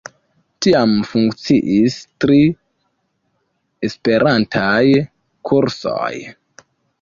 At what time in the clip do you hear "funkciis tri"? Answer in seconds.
1.09-2.37